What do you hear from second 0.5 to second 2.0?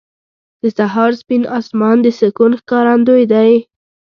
•د سهار سپین اسمان